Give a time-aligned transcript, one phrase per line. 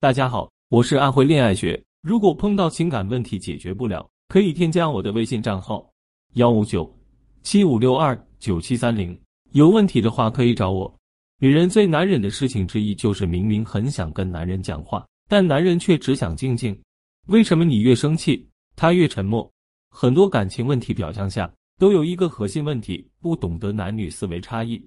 [0.00, 1.82] 大家好，我是安徽恋爱学。
[2.02, 5.84] 如果碰到情感问题解决不了，可以添加我的微信账号
[6.34, 6.88] 幺五九
[7.42, 9.20] 七五六二九七三零。
[9.54, 10.96] 有问题的话可以找我。
[11.40, 16.80] 女人最难忍的事情之一就是明明很想跟男人讲话，但男人却只想静静。
[17.26, 19.50] 为什么你越生气，他越沉默？
[19.90, 24.80] 很多感情问题表象下都有一个核心问题：不懂得男女思维差异。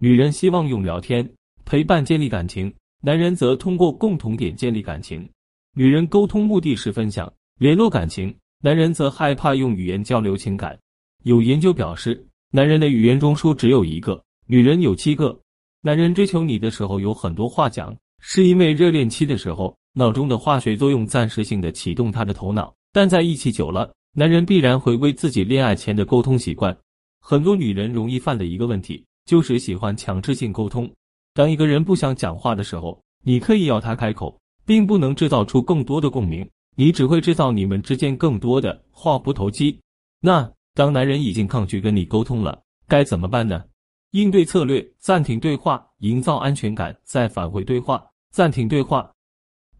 [0.00, 1.30] 女人希望用聊天
[1.66, 2.74] 陪伴建立感情。
[3.06, 5.28] 男人则通过共同点建立感情，
[5.76, 10.78] 女人沟通目的是分享、联络感情，男人则害怕用语言交流情感。
[11.24, 15.38] 有研究表示，男人的语言中枢只有一个，女人有七个。
[15.82, 26.74] 男人追求你的时候有很多话讲，是因为热恋期的时候，脑中的化学作用暂时性的启动他的头脑，但在一起久了，男人必然回归自己恋爱前的沟通习惯。
[27.20, 30.90] 很多女人容易犯的一个问题，就是喜欢强制性沟通。
[31.34, 39.76] 当一个人不想讲话的时候，你可以要他开口，并不能制造出更多的共鸣，你只会制造你们之间更多的话不投机。
[40.20, 43.64] 那当男人已经抗拒跟你沟通了，该怎么办呢？
[44.12, 48.00] 应对策略：暂停对话，营造安全感，再返回对话。
[48.30, 49.10] 暂停对话，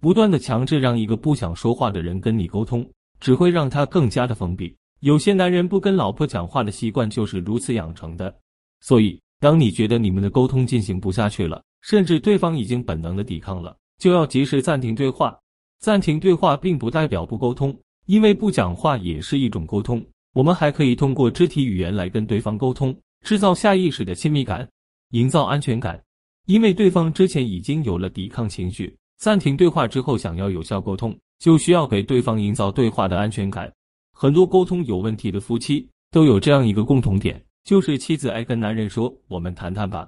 [0.00, 2.84] 不断的强制让一个不想说话的人跟你沟通，
[3.20, 4.76] 只会让他更加的封闭。
[4.98, 8.36] 有些男人不跟老婆讲话的习惯就是如此养成的，
[8.80, 9.20] 所以。
[9.40, 15.38] 当你觉得你们的沟通进行不下去了，甚至对方已经本能的抵抗了，就要及时暂停对话。
[15.80, 20.02] 暂停对话并不代表不沟通，因为不讲话也是一种沟通。
[20.32, 24.66] 我们还可以通过肢体语言来跟对方沟通，制造下意识的亲密感，
[25.10, 26.02] 营造安全感。
[26.46, 33.70] 因为对方之前已经有了抵抗情绪，暂停对话之后，想要有效沟通，就需要给对方营造对话的安全感。
[34.12, 37.42] 很多沟通有问题的夫妻都有这样一个共同点。
[37.64, 40.06] 就是妻子爱跟男人说：“我们谈谈吧。”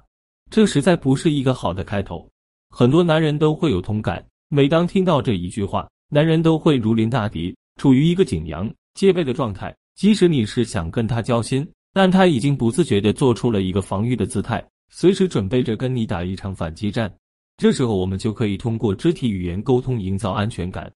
[0.50, 2.28] 这实在不是一个好的开头。
[2.68, 9.74] 很多男人都会有同感，每当听到这一句话，男人都会如临大敌，处于一个紧张戒备的状态。
[9.94, 17.10] 即使你是想跟他交心，但他已经不自觉的做出了一个防御的姿态，随时准备着跟你打一场反击战。
[17.56, 20.92] 这时候，我们就可以通过肢体语言沟通，营造安全感。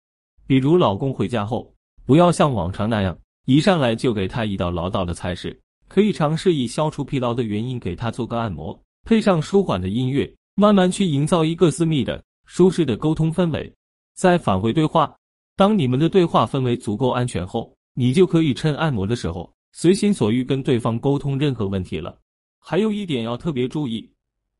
[0.47, 1.73] 比如，老公回家后，
[2.05, 5.59] 不要像往常那样，一上来就给他一道唠叨的菜式。
[5.91, 13.75] 可以尝试以消除疲劳的原因给他做个按摩，配上舒缓的音乐，慢慢去营造一个私密的、舒适的沟通氛围。
[14.15, 15.13] 再返回对话，
[15.57, 22.17] 当你们的对话氛围足够安全后，你就可以趁按摩的时候随心所欲跟对方沟通任何问题了。
[22.61, 24.09] 还有一点要特别注意，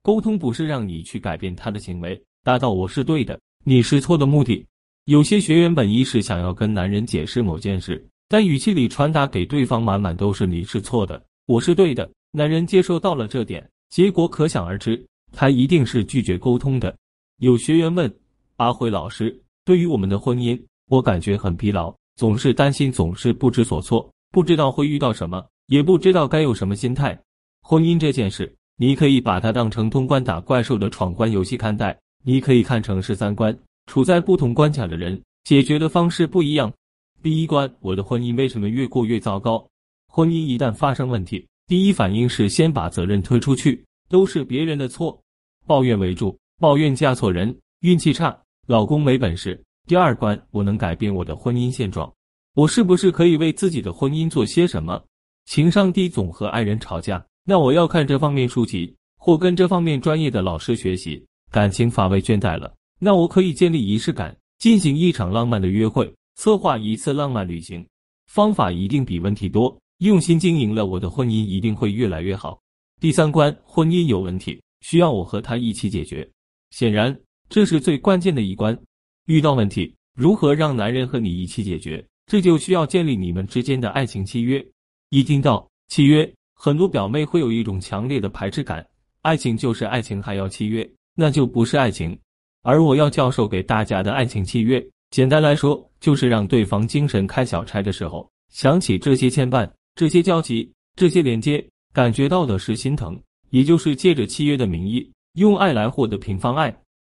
[0.03, 4.67] 沟通不是让你去改变他的行为，达到我是对的，你是错的目的。
[5.05, 8.05] 有些学员本意是想要跟男人解释某件事。
[8.33, 12.09] 但语气里传达给对方满满都是你是错的，我是对的。
[12.31, 16.97] 男人接受到了这点，结果可想而知，他一定是拒绝沟通的。
[17.39, 18.09] 有学员问
[18.59, 19.37] 阿辉老师
[19.67, 27.21] ：“对于我们的婚姻，我感觉很疲劳，总是担心，总是不知所措，不知道会遇到什么，也不知道该有什么心态。
[27.63, 36.73] 婚姻这件事，你可以把它当成通关打怪兽的闯关游戏看待，你可以看成是三关，处在不同关卡的人，解决的方式不一样。”
[37.23, 39.63] 第一关，我的婚姻为什么越过越糟糕？
[40.09, 45.21] 婚姻一旦发生问题，第一反应是先把责任推出去，都是别人的错，
[45.67, 48.35] 抱怨为主，抱怨嫁错人，运气差，
[48.67, 49.63] 老公没本事。
[49.87, 52.11] 第二关，我能改变我的婚姻现状，
[52.55, 55.03] 我是不是可以为自己的婚姻做些什么？
[55.45, 61.23] 情商低总和爱人吵架，那我要看这方面书籍，或跟这方面专业的老师学习。
[61.51, 66.11] 感情乏味倦怠了，那我可以建立仪式感，进行一场浪漫的约会。
[66.41, 67.87] 策划一次浪漫旅行，
[68.29, 69.79] 方法一定比问题多。
[69.99, 72.59] 用心经营了，我的婚姻一定会越来越好。
[72.99, 76.27] 第三关，婚姻有问题，需要我和他一起解决。
[76.71, 77.15] 显然，
[77.51, 78.75] 这是最关键的一关。
[79.27, 82.03] 遇到问题，如何让男人和你一起解决？
[82.25, 84.67] 这就需要建立你们之间的爱情契约。
[85.11, 88.83] 一听到契约，很多表妹会有一种强烈的排斥感。
[89.21, 92.19] 爱情就是爱情，还要契约，那就不是爱情。
[92.63, 94.83] 而我要教授给大家的爱情契约。
[95.11, 103.21] 简单来说，就是让对方精神开小差的时候，想起这些牵绊、这些交集、这些连接，感觉到的是心疼，
[103.51, 106.73] 也就是借着契约的名义，用爱来获得平方爱。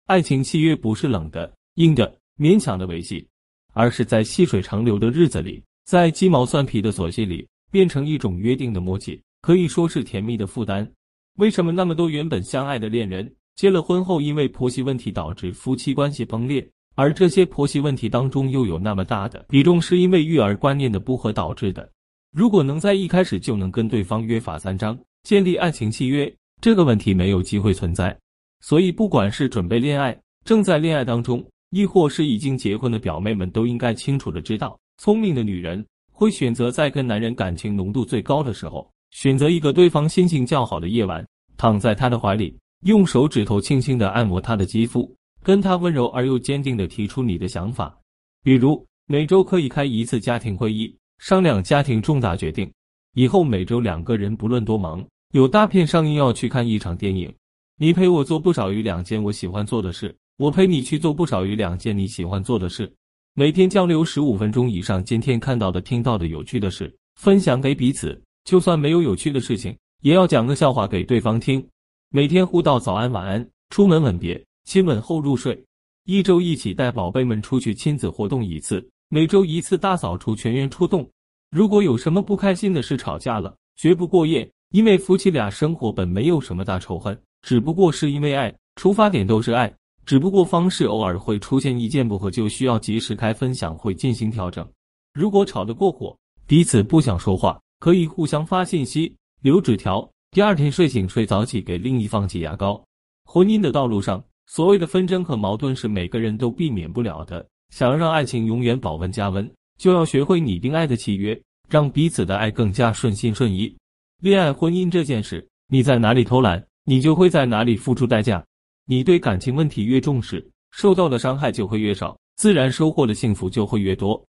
[0.06, 3.26] 爱情契约不是冷的、硬的、勉强的维系，
[3.74, 10.90] 而是在细水长流的日子里，在鸡毛蒜皮的琐屑里，变成一种约定的默契，可以说是甜蜜的负担。
[11.36, 16.66] 为什么那么多原本相爱的恋人，结了婚后因为婆媳问题导致夫妻关系崩裂？
[16.94, 21.88] 而这些婆媳问题当中，又有那么大的比重是因为育儿观念的不合导致的。
[22.32, 28.16] 如果能在一开始就能跟对方约法三章，建立爱情契约，这个问题没有机会存在。
[28.60, 45.12] 所以，不管是准备恋爱、正在恋爱当中，亦或是已经结婚的表妹们都应该清楚的知道，聪明的女人会选择在跟男人感情浓度最高的时候，选择一个对方心情较好的夜晚，躺在他的怀里，用手指头轻轻的按摩他的肌肤，
[45.42, 47.98] 跟他温柔而又坚定的提出你的想法，
[48.42, 52.70] 比如每周可以开一次家庭会议，商量家庭重大决定。
[53.14, 57.32] 以后每周两个人不论多忙，有大片上映要去看一场电影，
[57.76, 62.90] 你陪我做不少于两件我喜欢做的事，我陪你去做不少于两件你喜欢做的事。
[63.34, 68.20] 每天交流十五分钟以上，今天看到的、听到的有趣的事，分享给彼此。
[68.44, 71.64] 就算没有有趣的事情，也要讲个笑话给对方听。
[72.10, 75.62] 每天互道早安、晚安，出门吻别，亲吻后入睡。
[76.04, 81.08] 一周一起带宝贝们出去亲子活动一次，每周一次大扫除，全员出动。
[81.50, 89.72] 如果有什么不开心的事，吵架了，绝不过夜，因为夫妻俩生活本没有什么大仇恨，只不过是因为爱，出发点都是爱，
[90.06, 94.66] 只不过方式偶尔会出现意见不合，就需要及时开分享会进行调整。
[95.14, 96.16] 如果吵得过火，
[96.46, 102.82] 彼此不想说话，可以互相发信息、留纸条，第二天睡醒睡早起给另一方挤牙膏。
[103.24, 109.50] 婚姻的道路上，所谓的纷争和矛盾是每个人都避免不了的，想要让爱情永远保温加温。
[109.78, 113.74] 就要学会拟定爱的契约，让彼此的爱更加顺心顺意。
[114.20, 118.44] 恋爱婚姻这件事，你在哪里偷懒，你就会在哪里付出代价。
[118.86, 124.22] 你对感情问题越重视，受到的伤害就会越少，自然收获的幸福就会越多。